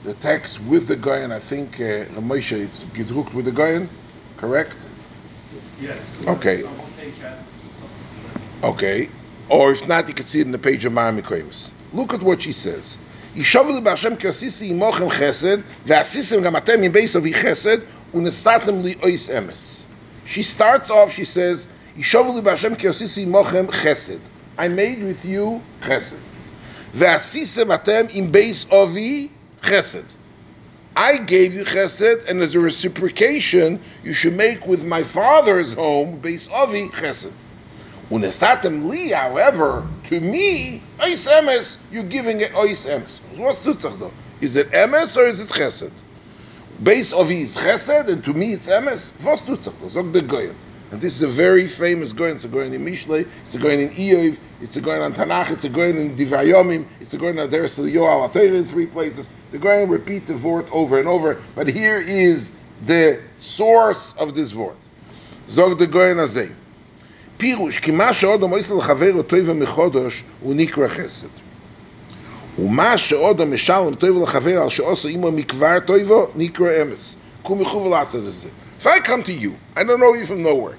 [0.04, 3.88] the text with the Goyen, I think uh, Moshe, it's Gidruk with the Goyen,
[4.38, 4.76] correct?
[5.80, 6.00] Yes.
[6.28, 6.63] Okay.
[8.63, 9.10] Okay.
[9.50, 11.72] Or if not, you can see it in the page of Ma'am Mikoimus.
[11.94, 12.98] Look at what she says.
[13.36, 17.78] ישובו בהשם כי עשיסי עמוכם חסד, ועשיסם גם אתם מבייס אבי חסד,
[18.13, 19.85] ונסעתם לי אויס אמס.
[20.27, 24.21] She starts off, she says, b'Hashem mochem chesed.
[24.59, 26.19] I made with you chesed.
[26.95, 29.31] Ve'asisem atem im beis ovi
[29.62, 30.17] chesed.
[30.97, 36.21] I gave you chesed, and as a reciprocation, you should make with my father's home,
[36.21, 37.33] beis ovi chesed.
[38.11, 43.21] Unesatem li, however, to me, ois emes, you're giving it ois emes.
[43.37, 44.12] What's tutzach though?
[44.41, 45.93] Is it emes or is it chesed?
[46.84, 49.10] Base of is chesed, and to me it's emes.
[49.22, 49.88] What's tutzach though?
[49.88, 50.56] Zog the goyim.
[50.91, 52.36] And this is a very famous going.
[52.36, 55.52] It's a going in Mishlei, it's a going in Iyov, it's a going on Tanakh,
[55.52, 59.30] it's a going in Divrayomim, it's a going on Deres Yoel in three places.
[59.52, 62.52] The going repeats the word over and over, but here is
[62.86, 64.76] the source of this word.
[65.48, 66.52] Zog the going azay.
[67.38, 71.28] פירוש, כי מה שאודו מויסל לחבר טויבה מחודש הוא נקרא חסד.
[72.60, 77.15] ומה שאודו משלם טויבה לחבר על שעושה עמו מכבר טויבו נקרא אמס.
[77.44, 78.50] קום יחוב לעשות את זה.
[78.80, 80.78] If I come to you, I don't know you from nowhere,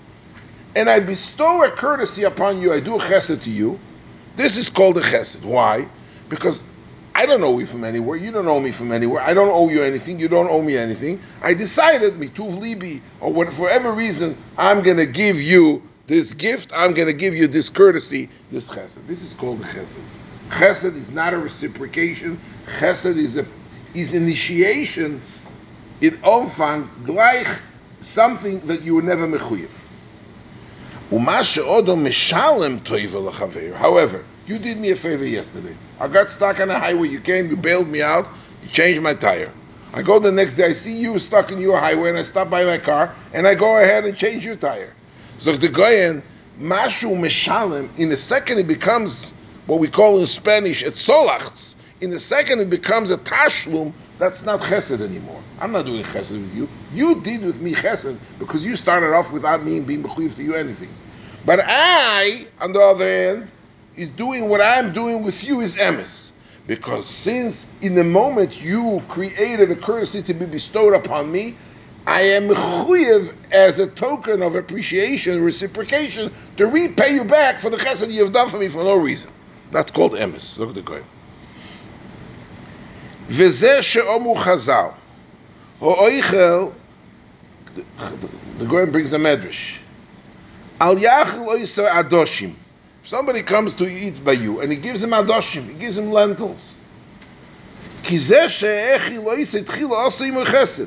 [0.75, 3.79] and I bestow a courtesy upon you, I do a chesed to you,
[4.37, 5.45] this is called a chesed.
[5.45, 5.87] Why?
[6.29, 6.65] Because
[7.15, 9.69] I don't know you from anywhere, you don't know me from anywhere, I don't owe
[9.69, 11.21] you anything, you don't owe me anything.
[11.43, 16.35] I decided, mituv libi, or what, for whatever reason, I'm going to give you this
[16.35, 19.07] gift, I'm going to give you this courtesy, this chesed.
[19.07, 20.01] This is called a chesed.
[20.50, 22.40] Chesed is not a reciprocation.
[22.80, 23.46] Chesed is a
[23.94, 25.22] is initiation
[26.02, 27.60] in omfang gleich
[28.00, 29.70] something that you were never mechuyev.
[33.76, 35.76] However, you did me a favor yesterday.
[36.00, 37.08] I got stuck on the highway.
[37.08, 38.30] You came, you bailed me out,
[38.62, 39.52] you changed my tire.
[39.94, 42.50] I go the next day, I see you stuck in your highway, and I stop
[42.50, 44.94] by my car, and I go ahead and change your tire.
[45.38, 46.22] So the goyen,
[46.60, 49.34] mashu meshalem, in a second it becomes
[49.68, 51.76] what we call in Spanish, it's solachts.
[52.00, 55.44] In a second it becomes a tashlum, that's not chesed anymore.
[55.60, 56.68] I'm not doing chesed with you.
[56.94, 60.56] You did with me chesed because you started off without me being bechuyev to you
[60.56, 60.90] anything.
[61.46, 63.50] But I, on the other hand,
[63.96, 66.32] is doing what I'm doing with you is emes.
[66.66, 71.56] Because since in the moment you created a courtesy to be bestowed upon me,
[72.06, 77.78] I am mechuyev as a token of appreciation, reciprocation, to repay you back for the
[77.78, 79.32] chesed you have done for me for no reason.
[79.72, 80.58] That's called emes.
[80.60, 81.04] Look at the Goy.
[83.30, 84.90] וזה שאומו חז"ל,
[85.82, 86.08] או
[88.60, 89.80] the Goyim brings a medrash.
[90.80, 92.56] Al yachel oiser adoshim.
[93.02, 96.12] If somebody comes to eat by you and he gives him adoshim, he gives him
[96.12, 96.78] lentils.
[98.04, 100.86] כי זה שאיכי לא יישא התחילה עושה עמו חסד.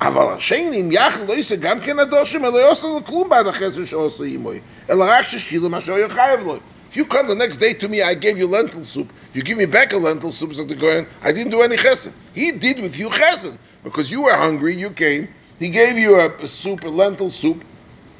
[0.00, 3.84] אבל השני, אם יחל לא יישא גם כן אדושים, אלא יעשה לו כלום בעד החסד
[3.84, 4.50] שעושה עמו,
[4.90, 6.58] אלא רק ששילה מה שהוא חייב לו.
[6.94, 9.58] If you come the next day to me, I gave you lentil soup, you give
[9.58, 12.12] me back a lentil soup, said the Goyen, I didn't do any chesed.
[12.36, 15.26] He did with you chesed because you were hungry, you came,
[15.58, 17.64] he gave you a, a soup, a lentil soup.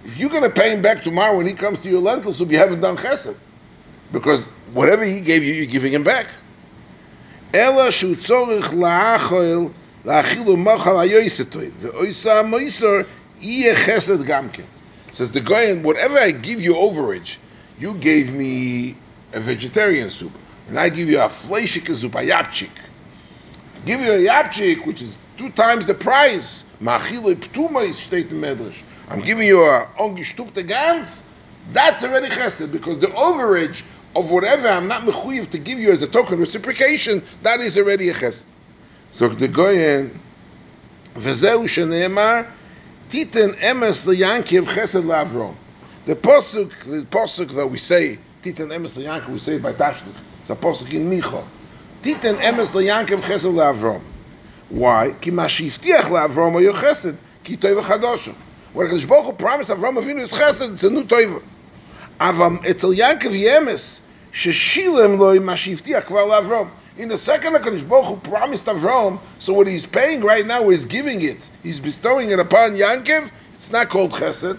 [0.04, 2.50] If you're going to pay him back tomorrow when he comes to your lentil soup,
[2.50, 3.37] you haven't done chesed
[4.10, 6.26] because whatever he gave you, you're giving him back.
[7.52, 9.72] Ela shu la'achol
[10.04, 13.06] la'achilu machal ha'yoisetoy ve'oisa ha'moisor
[13.40, 14.64] iye chesed gamke.
[15.12, 17.37] Says the Goyen, whatever I give you overage,
[17.80, 18.95] you gave me
[19.34, 20.34] a vegetarian soup,
[20.67, 22.69] and I give you a fleishik soup, a yapchik.
[23.86, 26.65] Give you a yapchik, which is two times the price.
[26.82, 28.78] Machile ptumais steht in Medrash.
[29.10, 31.23] I'm giving you a ongestupte gans.
[31.73, 33.84] That's already chesed because the overage
[34.15, 38.10] of whatever I'm not mechuyev to give you as a token reciprocation, that is already
[38.10, 38.45] a chesed.
[39.12, 40.19] So the goyen,
[41.15, 42.41] וזהו שנאמר,
[43.08, 45.56] תיתן אמס ליאנקיv chesed לאברום.
[46.07, 50.14] The posuk, the posuk that we say, Titan Emes LeYankov, we say it by Tashlich.
[50.43, 51.43] It's a posuk in Micha.
[52.03, 54.03] Titan Emes LeYankov Chesed LeAvrom.
[54.69, 55.14] Why?
[55.23, 60.83] Ki ma shivtiach LeAvrom oyo Chesed, ki Baruch Hu promised Avram Avinu is Chesed, it's
[60.83, 61.43] a new toiva.
[62.21, 66.71] Avam etzel Yankov Yemes, sheshilem loy ma shivtiach kvar.
[66.99, 70.85] In the second HaKadosh Baruch Hu promised Avram, so what he's paying right now is
[70.85, 71.49] giving it.
[71.62, 73.31] He's bestowing it upon Yankov.
[73.55, 74.59] It's not called Chesed.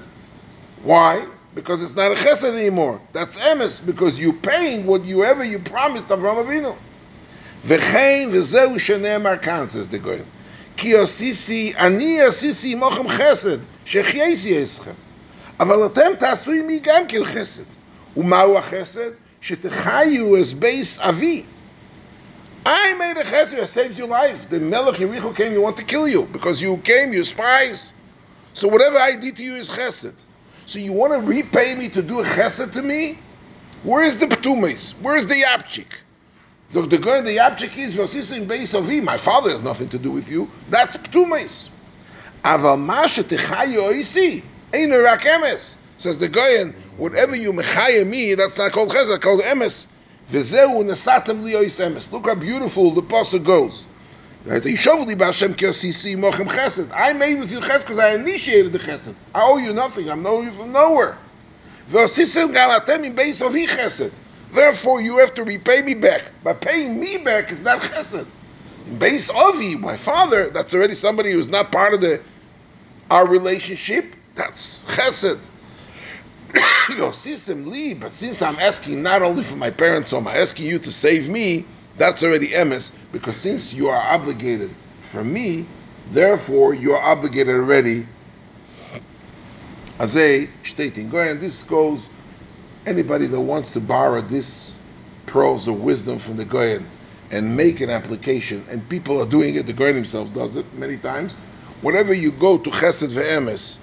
[0.81, 1.27] Why?
[1.54, 3.00] because it's not a chesed anymore.
[3.12, 6.76] That's emes, because you're paying what you ever you promised Avram Avinu.
[7.64, 10.26] V'chein v'zeu shene'emar kan, says the Goyen.
[10.76, 14.94] Ki osisi, ani osisi mochem chesed, shechyeisi eschem.
[15.60, 17.62] אבל אתם תעשו עמי גם כן חסד.
[18.16, 19.10] ומהו החסד?
[19.40, 21.44] שתחיו as base אבי.
[22.64, 24.48] I made a chesed, I saved your life.
[24.48, 27.92] The Melech Yericho came, you want to kill you, because you came, you spies.
[28.52, 30.14] So whatever I did to you is chesed.
[30.65, 33.19] So you want to repay me to do a chesed to me?
[33.83, 34.93] Where's the ptumis?
[35.01, 35.99] Where's the yapchik?
[36.69, 38.99] So the guy the yapchik is v'osisim beis avi.
[38.99, 40.49] My father has nothing to do with you.
[40.69, 41.69] That's ptumis.
[42.43, 44.43] Aval masha techayo isi.
[44.71, 45.77] Eino rak emes.
[45.97, 49.85] Says the Goyen, whatever you mechaya me, that's not called chesed, called emes.
[50.31, 52.11] V'zehu nesatem li emes.
[52.11, 53.85] Look how beautiful the pasuk goes.
[54.47, 54.59] I
[57.13, 59.15] made with you chesed because I initiated the chesed.
[59.33, 60.07] I owe you nothing.
[60.09, 61.17] I'm knowing you from nowhere.
[64.51, 66.25] Therefore, you have to repay me back.
[66.43, 68.27] But paying me back is not chesed.
[68.87, 72.21] In base Avi, my father, that's already somebody who's not part of the
[73.09, 74.15] our relationship.
[74.35, 75.39] That's chesed.
[76.53, 80.77] Sisim li, but since I'm asking not only for my parents, so I'm asking you
[80.79, 81.65] to save me,
[81.97, 84.71] that's already emes, because since you are obligated
[85.11, 85.65] for me,
[86.11, 88.05] therefore you are obligated already.
[89.99, 92.09] Azay, stating, and this goes,
[92.85, 94.75] anybody that wants to borrow this
[95.25, 96.85] pearls of wisdom from the Goyen
[97.31, 100.97] and make an application, and people are doing it, the Goyen himself does it many
[100.97, 101.33] times.
[101.81, 103.79] Whenever you go to Chesed ve'emes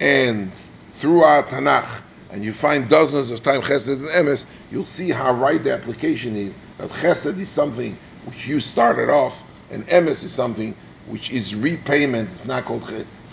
[0.00, 0.52] and
[0.92, 5.62] throughout Tanakh, and you find dozens of times Chesed and Emes, you'll see how right
[5.62, 10.76] the application is of chesed is something which you started off, and emes is something
[11.06, 12.28] which is repayment.
[12.30, 12.82] It's not called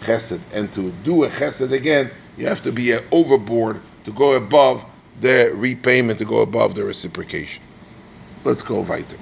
[0.01, 0.41] chesed.
[0.53, 4.85] And to do a chesed again, you have to be overboard to go above
[5.21, 7.63] the repayment, to go above the reciprocation.
[8.43, 9.17] Let's go weiter.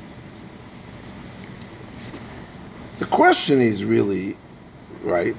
[3.00, 4.38] The question is really,
[5.04, 5.36] right?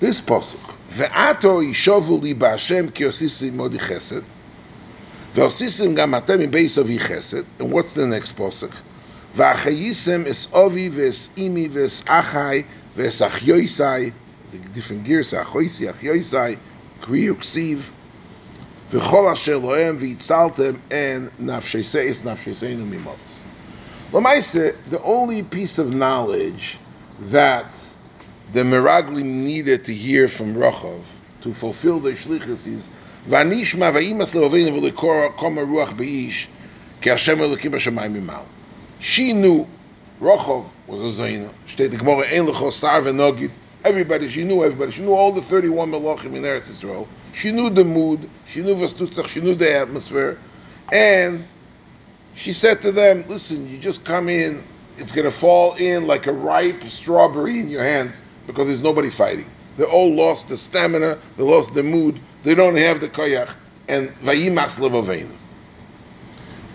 [0.00, 4.24] This pasuk, ve'ato yishovu li ba'Hashem ki osisi modi chesed.
[5.36, 7.44] V'osisim gam atem im beis chesed.
[7.58, 8.72] And what's the next posuk?
[9.36, 12.64] V'achayisim es ovi v'es imi v'es achai
[12.96, 14.14] v'es achyoisai.
[14.48, 16.56] The different gears, achoisi, achyoisai,
[17.02, 17.90] kriyuksiv,
[18.90, 20.80] v'chol asher loem v'itzaltem,
[24.88, 26.78] the only piece of knowledge
[27.20, 27.74] that
[28.52, 31.02] the Meraglim needed to hear from Rochov
[31.42, 32.88] to fulfill the shlichus is
[33.28, 36.48] Va'imas le'oveinu v'lekor koma ruach be'ish
[37.00, 38.44] ki Hashem elokim b'shamayim mimal.
[39.00, 39.66] She knew
[40.20, 41.50] Rachov was a Zaina.
[41.66, 43.02] State the Gemara ein lecho sar.
[43.84, 44.90] Everybody, she knew everybody.
[44.90, 47.06] She knew all the 31 Melachim in Eretz Yisrael.
[47.32, 48.28] She knew the mood.
[48.46, 49.28] She knew Vastutzach.
[49.28, 50.38] She knew the atmosphere.
[50.92, 51.44] And
[52.34, 54.64] she said to them, listen, you just come in,
[54.98, 59.10] it's going to fall in like a ripe strawberry in your hands because there's nobody
[59.10, 59.50] fighting.
[59.76, 63.52] They all lost the stamina, they lost the mood, they don't have the koyach,
[63.88, 65.34] and vayimas levaveinu.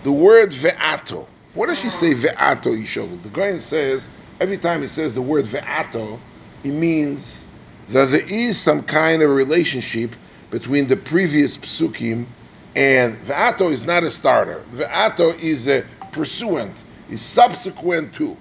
[0.02, 3.22] The word ve'ato, what does she say ve'ato yishovu?
[3.22, 4.10] The Goyen says,
[4.40, 6.18] every time he says the word ve'ato,
[6.64, 7.46] it means
[7.88, 10.14] that there is some kind of relationship
[10.50, 12.26] between the previous psukim
[12.74, 14.64] and ve'ato is not a starter.
[14.72, 16.74] Ve'ato is a pursuant,
[17.10, 18.36] is subsequent to.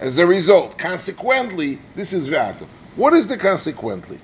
[0.00, 2.66] As a result, consequently, this is ve'ato.
[2.96, 4.20] What is the consequently?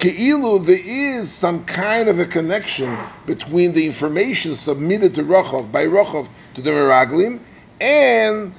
[0.00, 5.86] Ke'ilu, there is some kind of a connection between the information submitted to Rochov, by
[5.86, 7.38] Rochov to the Meraglim,
[7.80, 8.52] and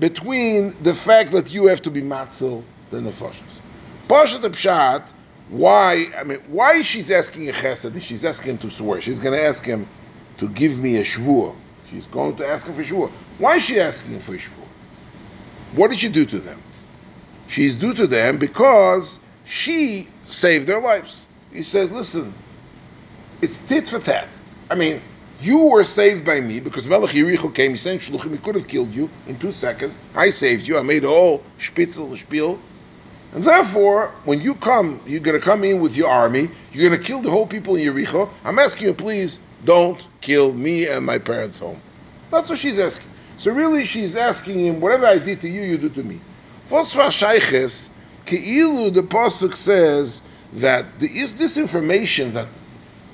[0.00, 3.60] between the fact that you have to be matzel the nefashos.
[4.08, 5.06] Pashat Pshat,
[5.50, 8.00] why, I mean, why is she asking a chesed?
[8.00, 9.00] She's asking him to swear.
[9.02, 9.86] She's going to ask him
[10.38, 11.54] to give me a shvur.
[11.90, 13.10] She's going to ask him for shvur.
[13.38, 14.66] Why is she asking him for shvur?
[15.74, 16.62] What did she do to them?
[17.48, 21.26] She's due to them because she saved their lives.
[21.52, 22.34] He says, listen,
[23.40, 24.28] it's tit for tat.
[24.70, 25.00] I mean,
[25.40, 28.66] you were saved by me because Melech Yericho came, he sent Shluchim, he could have
[28.66, 29.98] killed you in two seconds.
[30.14, 32.58] I saved you, I made a whole spitzel, spiel.
[33.32, 36.98] And therefore, when you come, you're going to come in with your army, you're going
[36.98, 38.30] to kill the whole people in Yericho.
[38.44, 41.80] I'm asking you, please don't kill me and my parents' home.
[42.30, 43.10] That's what she's asking.
[43.36, 46.20] So really, she's asking him, whatever I did to you, you do to me.
[46.68, 47.90] Fosfa Shayches,
[48.24, 52.48] Keilu, the Pasuk says that there is this information that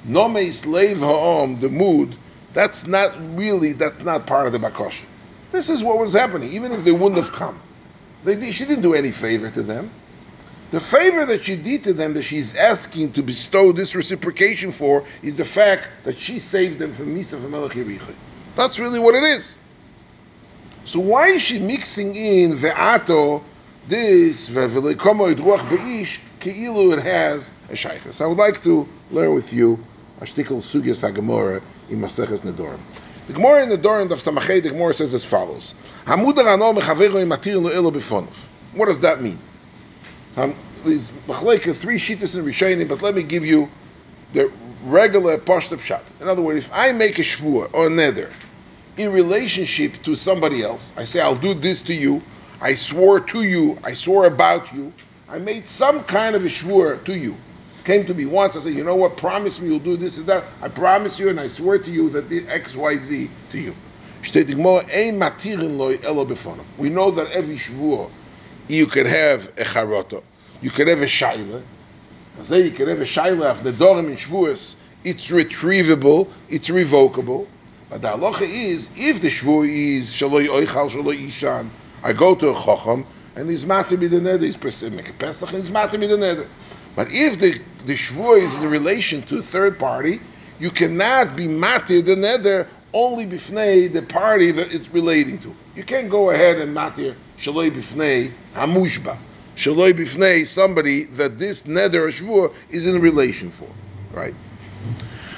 [0.05, 2.17] Nome slave ha'om, the mood,
[2.55, 5.05] that's not really, that's not part of the Bakosha.
[5.51, 7.61] This is what was happening, even if they wouldn't have come.
[8.25, 9.91] They, she didn't do any favor to them.
[10.71, 15.05] The favor that she did to them, that she's asking to bestow this reciprocation for,
[15.23, 17.77] is the fact that she saved them from Misa from Melech.
[18.55, 19.59] That's really what it is.
[20.85, 23.43] So why is she mixing in ve'ato,
[23.87, 28.21] this, ve'velikomo idruach be'ish, ke'ilu it has a shaitas.
[28.21, 29.79] I would like to learn with you
[30.21, 32.81] a shtickle sugyas hagemora in Maseches Nedorim.
[33.29, 35.75] The Gemara in Nedorim of Samachay, the Gemara says as follows:
[36.07, 38.35] Hamud arano mechavero imatir elo bifonov.
[38.73, 39.39] What does that mean?
[40.37, 43.69] Um, these machlekes, three shittas in Rishonim, but let me give you
[44.33, 44.53] the
[44.85, 46.03] regular pashtup shot.
[46.21, 48.33] In other words, if I make a shvur or a neder,
[48.97, 50.93] in relationship to somebody else.
[50.97, 52.23] I say, I'll do this to you.
[52.61, 53.79] I swore to you.
[53.83, 54.93] I swore about you.
[55.29, 57.37] I made some kind of a shvur to you.
[57.85, 58.57] Came to me once.
[58.57, 59.17] I said, you know what?
[59.17, 60.45] Promise me you'll do this and that.
[60.61, 63.75] I promise you and I swear to you that the X, Y, Z to you.
[64.23, 64.31] We
[66.89, 68.11] know that every shvur,
[68.69, 70.23] you can have a charota.
[70.61, 71.61] You can have a shaila.
[72.39, 74.77] I say you can have a shaila of the dorim in shvuas.
[75.03, 76.29] It's retrievable.
[76.49, 77.49] It's revocable.
[77.93, 81.69] But the halacha is, if the shvu is shaloi oichal shaloi ishan,
[82.03, 83.05] I go to a chacham,
[83.37, 86.47] and he's matter me the neder, he's make pesach, and he's matter me the neder.
[86.97, 87.53] But if the,
[87.85, 90.23] the is in relation to a third party,
[90.59, 95.55] you cannot be matir the neder only bifnei the party that it's relating to.
[95.77, 99.19] You can't go ahead and matir shaloi bifnei hamushba.
[99.55, 103.69] Shaloi bifnei somebody that this neder shvua is in relation for.
[104.15, 104.35] Right?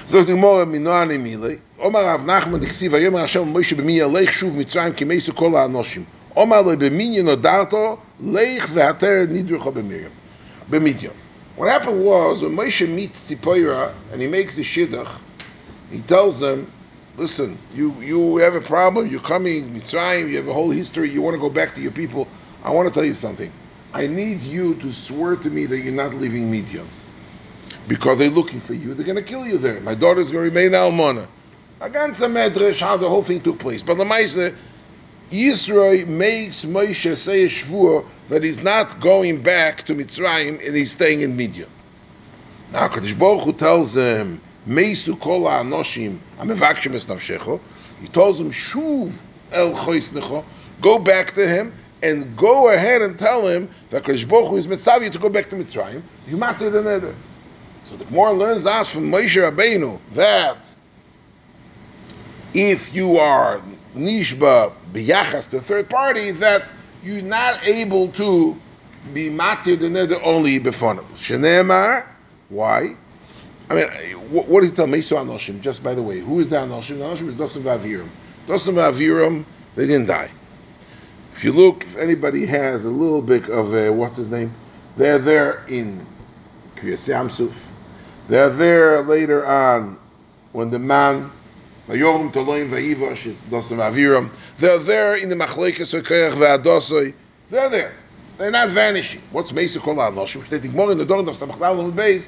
[0.07, 5.35] So the Gemara minani Rav Nachman diksiv hayom Hashem Moshe b'mi yalech shuv Mitzrayim kimeisu
[5.35, 6.07] kol ha'anoshim.
[6.37, 10.12] Omar lo b'minyan odarto leich ve'ater nidrucha b'miriam.
[10.70, 11.12] B'midyon.
[11.57, 15.11] What happened was when Moshe meets Tzipora and he makes the shidduch,
[15.91, 16.70] he tells them,
[17.16, 19.09] "Listen, you you have a problem.
[19.09, 20.31] You're coming Mitzrayim.
[20.31, 21.11] You have a whole history.
[21.11, 22.29] You want to go back to your people.
[22.62, 23.51] I want to tell you something.
[23.93, 26.87] I need you to swear to me that you're not leaving Midian."
[27.87, 28.95] because they're looking for you.
[28.95, 29.79] They're going to kill you there.
[29.81, 31.27] My daughter's going to remain almana.
[31.85, 33.82] Against the medrash, how the whole thing took place.
[33.82, 34.57] But the Maisa,
[35.30, 40.93] Yisro makes Moshe say a shvur that he's not going back to Mitzrayim and he's
[40.93, 41.68] staying in Midian.
[42.72, 47.61] Now, Kadosh Baruch Hu tells them, Meisu kol ha'anoshim amevakshim es nafshecho.
[48.01, 49.12] He tells them, Shuv
[49.53, 50.43] el choisnecho.
[50.80, 51.70] Go back to him
[52.03, 55.51] and go ahead and tell him that Kadosh Baruch Hu is Mitzvah to go back
[55.51, 56.03] to Mitzrayim.
[56.26, 57.14] You matter the nether.
[57.82, 60.74] So the Gemara learns out from Moshe Rabbeinu that
[62.55, 63.61] if you are
[63.96, 66.68] nishba biyachas to third party, that
[67.02, 68.57] you're not able to
[69.12, 71.05] be matir the nether only befonim.
[71.14, 72.07] Shenemar,
[72.48, 72.96] why?
[73.68, 73.88] I mean,
[74.30, 75.61] what, what does he tell Mesu Anoshim?
[75.61, 76.98] Just by the way, who is the Anoshim?
[76.98, 78.09] The Anoshim is Dosim Vavirim.
[78.46, 79.44] Dosim Vavirim,
[79.74, 80.30] they didn't die.
[81.32, 84.55] If you look, if anybody has a little bit of a, what's his name,
[84.96, 86.07] they're there in
[86.76, 87.52] Kriyas Yamsuf.
[88.28, 89.98] They're there later on
[90.52, 91.32] when the man
[91.89, 92.30] Toloim
[92.70, 94.30] Vayivosh Dosim Aviram.
[94.59, 97.14] They're there in the Machlekes Okeach Ve'adosoi.
[97.51, 97.95] They're there.
[98.39, 99.22] They're not vanishing.
[99.30, 100.49] What's Mesa Kol HaNoshim?
[100.49, 102.26] They think more in the Dorn of Samachlal and Beis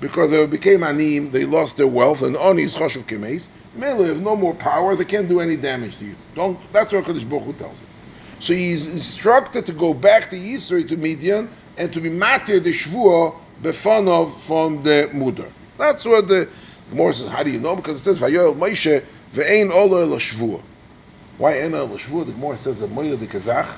[0.00, 3.48] because they became anim, they lost their wealth, and Oni is Choshev Kemes.
[3.76, 6.16] Mele have no more power, they can't do any damage to you.
[6.34, 6.58] Don't.
[6.72, 7.88] That's what Kodesh Baruch tells him.
[8.40, 12.72] So he's instructed to go back to Yisro to Midian and to be matir the
[12.72, 15.50] Shvuah befanov from the mudar.
[15.78, 16.48] That's what the
[16.90, 17.28] Gemara says.
[17.28, 17.76] How do you know?
[17.76, 20.62] Because it says Vayoel Moshe ve'ein olo el shvua.
[21.38, 22.26] Why ein el shvua?
[22.26, 23.68] The Gemara says that Moya the Kazach.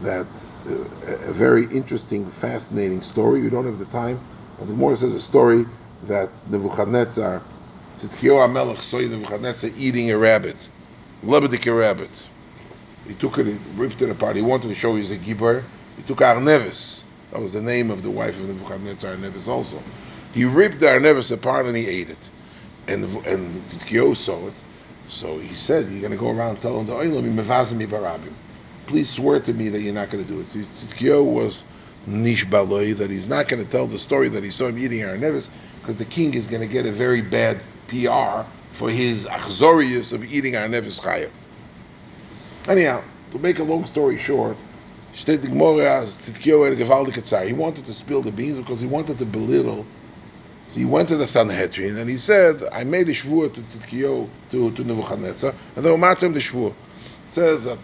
[0.00, 3.40] That's a, very interesting, fascinating story.
[3.40, 4.20] We don't have the time,
[4.58, 5.64] but the Gemara says a story
[6.04, 7.42] that Nebuchadnezzar,
[7.96, 10.68] Tzidkiyahu HaMelech saw Nebuchadnezzar eating a rabbit,
[11.24, 12.28] lebedik a rabbit.
[13.08, 14.36] He took it, he ripped it apart.
[14.36, 15.64] He wanted to show he's a gibar.
[15.96, 19.82] He took Arnevis, that was the name of the wife of Nebuchadnezzar Arnevis also.
[20.34, 22.30] He ripped Arnevis apart and he ate it.
[22.88, 24.54] And, and Tzidkiyahu saw it.
[25.08, 28.32] So he said, you're going to go around telling the Oilam, Mevazim Barabim.
[28.86, 30.48] Please swear to me that you're not going to do it.
[30.48, 31.64] So Tzidkiyahu was
[32.06, 35.00] nish baloi, that he's not going to tell the story that he saw him eating
[35.00, 35.48] Arnevis,
[35.80, 40.24] because the king is going to get a very bad PR for his achzorius of
[40.24, 41.30] eating Arnevis Chayah.
[42.68, 44.56] Anyhow, to make a long story short.
[45.12, 45.46] He wanted
[47.84, 49.86] to spill the beans because he wanted to belittle.
[50.66, 54.28] So he went to the Sanhedrin and he said, I made a shvur to Tzidkiyahu,
[54.50, 56.74] to, to Nebuchadnezzar, and they were him the shvur.
[57.26, 57.78] Says that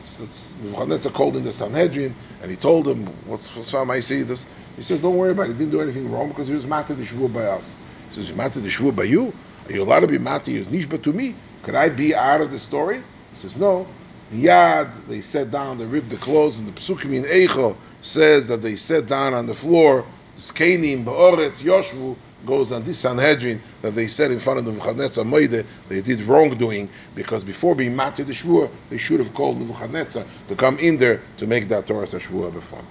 [0.63, 4.47] Nebuchadnezzar called in the Sanhedrin and he told him, what's, what's I see this?
[4.77, 5.53] He says, don't worry about it.
[5.53, 7.77] He didn't do anything wrong because he was matter the shvur by us.
[8.09, 9.33] He says, matter the shvur by you?
[9.67, 11.37] Are you allowed to be matter his nishba to me?
[11.63, 13.03] Could I be out of the story?
[13.31, 13.87] He says, no.
[14.33, 18.63] Yad, they sat down, they ripped the clothes, and the Pesukim in Eicho says that
[18.63, 20.07] they sat down on the floor,
[20.37, 22.17] Skenim, Ba'oretz, Yoshvu,
[22.47, 26.89] goes on this Sanhedrin that they said in front of Nebuchadnezzar Moide they did wrongdoing
[27.15, 31.21] because before being matter the Shvur, they should have called Nebuchadnezzar to come in there
[31.39, 32.85] to make that Torah Shvur before.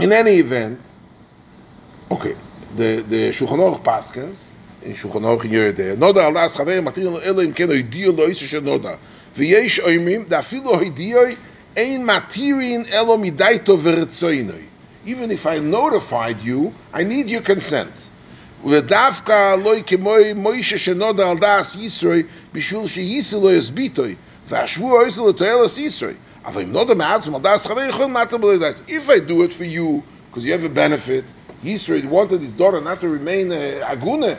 [0.00, 0.80] In any event,
[2.10, 2.36] okay,
[2.76, 4.44] the, the Shulchan Aruch Paskins,
[4.82, 8.16] in Shulchan Aruch in Yerideh, Noda al das chaver matir lo elo im ken oidio
[8.16, 8.98] lo isa she noda.
[9.34, 11.36] V'yesh oimim, da afilo oidio
[11.76, 14.64] ein matirin elo midaito v'retzoinoi.
[15.08, 18.10] even if I notified you, I need your consent.
[18.62, 18.90] if
[29.10, 31.24] I do it for you because you have a benefit
[31.64, 34.38] Yisro wanted his daughter not to remain a aguna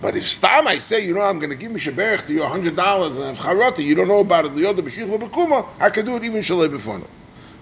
[0.00, 2.56] but if stam I say you know I'm going to give Mishaberech to you $100
[2.56, 3.84] and if Charati.
[3.84, 7.06] you don't know about it the other b'shich I can do it even shalei b'fono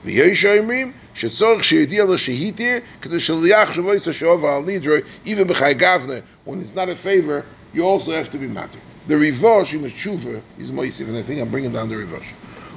[0.05, 4.93] ויש אומרים שצורך שידיע לו שהיא תהיה כדי שליח שבו יעשה שעובר על נידרו
[5.25, 6.13] even בחי גבנה
[6.47, 7.43] when it's not a favor
[7.75, 11.23] you also have to be matter the rivosh in the tshuva is moisif and I
[11.23, 12.28] think I'm bringing down the rivosh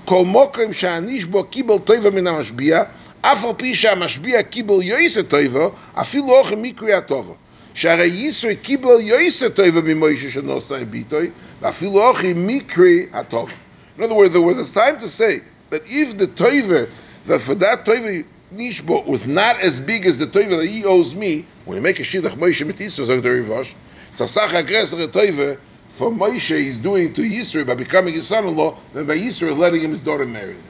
[0.04, 2.82] כל מוקרים שהניש בו קיבל טויבה מן המשביע
[3.20, 7.32] אף על פי שהמשביע קיבל יויסה טויבה, אפילו אוכל מקריאה טובה.
[7.74, 11.30] שהרי ישראל קיבל יויסה טויבה ממוישה שנוסע עם ביטוי,
[11.62, 13.52] ואפילו אוכל מקרי הטובה.
[13.98, 16.88] In other words, there was a time to say that if the toiva,
[17.27, 21.15] that for that toiva nishbo was not as big as the toiva that he owes
[21.15, 23.73] me, when you make a shidach Moshe Metiso, Zog the Rivosh,
[24.11, 25.59] Sasach aggressor toiva,
[25.89, 29.91] for Moshe is doing to Yisro by becoming his son-in-law, then by Yisro letting him
[29.91, 30.63] his daughter marry him.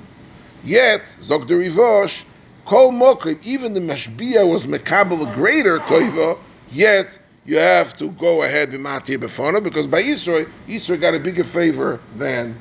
[0.63, 2.25] Yet, Zog the Rivosh,
[2.65, 6.37] Kol Mokim, even the Mashbia was Mekabel a greater toiva,
[6.71, 11.19] yet you have to go ahead with Mati Befona, because by Yisro, Yisro got a
[11.19, 12.59] bigger favor than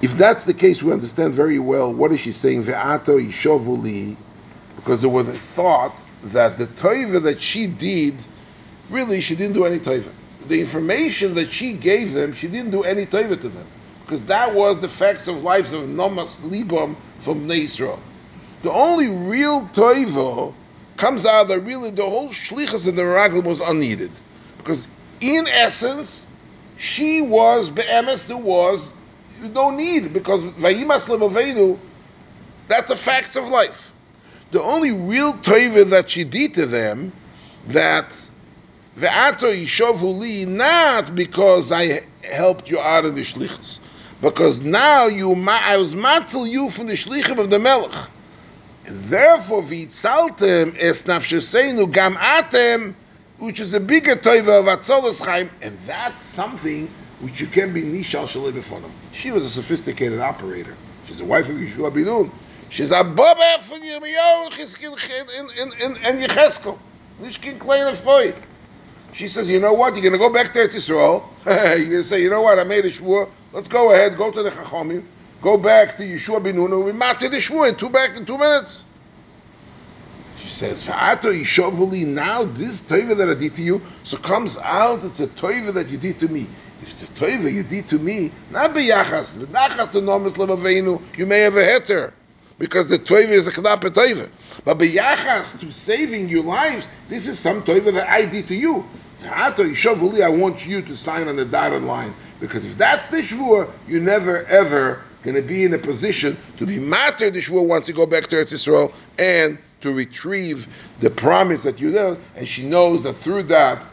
[0.00, 4.16] if that's the case, we understand very well what is she saying, Ve'ato Ishovuli,
[4.76, 8.14] because there was a thought that the toiva that she did,
[8.90, 10.12] really she didn't do any toiva.
[10.46, 13.66] The information that she gave them, she didn't do any toiva to them.
[14.04, 18.00] Because that was the facts of life of Nomas Libam from Israel.
[18.62, 20.54] The only real toiva
[20.96, 24.12] comes out that really the whole shlichus and the Raglim was unneeded.
[24.56, 24.88] Because
[25.20, 26.26] in essence,
[26.78, 28.96] she was, be'emes, there was
[29.40, 31.78] you don't need because Vayimas Levavenu,
[32.68, 33.92] that's a fact of life.
[34.50, 37.12] The only real toiva that she did to them,
[37.68, 38.10] that
[38.98, 43.80] Ve'ato Yishovuli, not because I helped you out of the shlichus,
[44.20, 47.94] because now you, I was matzel you from the shlichim of the melech.
[48.84, 52.94] Therefore, v'itzaltem es nafsheseinu gam atem,
[53.38, 57.82] which is a bigger toiva of atzolas chaim, and that's something which you can be
[57.82, 58.90] nishal shalivifonu.
[59.12, 60.76] She was a sophisticated operator.
[61.06, 62.30] She's the wife of Yeshua Binun.
[62.68, 64.46] She's a baba from Yirmiyahu
[66.06, 66.78] and Yecheskel.
[67.20, 68.34] Nishkin Klein of
[69.12, 69.94] She says, you know what?
[69.94, 71.24] You're going to go back to Eretz Yisrael.
[71.46, 72.58] You're going to say, you know what?
[72.58, 73.28] I made a shvur.
[73.52, 74.16] Let's go ahead.
[74.16, 75.02] Go to the Chachomim.
[75.40, 78.38] Go back to Yeshua Binun and we matter the shvur in two back in two
[78.38, 78.84] minutes.
[80.36, 85.04] She says, Fa'ato Yishovuli, now this toiva that I did to you, so comes out,
[85.04, 86.46] it's a toiva that you did to me.
[86.80, 91.26] If it's a toiva you did to me, not biyachas, nachas to nomis levavenu, you
[91.26, 92.12] may have a heter,
[92.58, 94.28] because the toiva is a knap toiva.
[94.64, 98.84] But biyachas to saving your lives, this is some toiva that I did to you.
[99.24, 104.00] I want you to sign on the dotted line, because if that's the shvur, you're
[104.00, 107.94] never ever going to be in a position to be matter the shvur once you
[107.94, 110.68] go back to Eretz Yisrael and to retrieve
[111.00, 113.84] the promise that you did, and she knows that through that,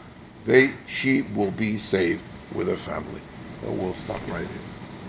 [0.44, 2.22] they she will be saved
[2.56, 3.20] with her family.
[3.62, 4.65] We'll stop right here.